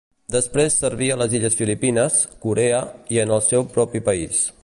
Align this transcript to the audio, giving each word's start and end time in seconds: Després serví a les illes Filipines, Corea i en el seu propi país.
Després 0.35 0.77
serví 0.83 1.09
a 1.15 1.17
les 1.23 1.35
illes 1.39 1.57
Filipines, 1.59 2.17
Corea 2.47 2.81
i 3.17 3.23
en 3.27 3.35
el 3.39 3.45
seu 3.51 3.69
propi 3.77 4.03
país. 4.09 4.43